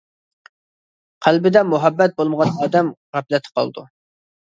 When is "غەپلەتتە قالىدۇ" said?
3.15-3.91